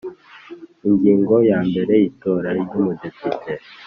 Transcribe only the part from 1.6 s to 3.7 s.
mbere Itora ry Umudepite